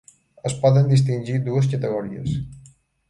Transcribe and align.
Es 0.49 0.55
poden 0.63 0.89
distingir 0.93 1.35
dues 1.49 1.69
categories. 1.75 2.35